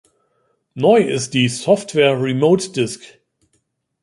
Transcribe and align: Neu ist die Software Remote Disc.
Neu 0.73 0.97
ist 1.03 1.35
die 1.35 1.47
Software 1.47 2.19
Remote 2.19 2.71
Disc. 2.71 3.03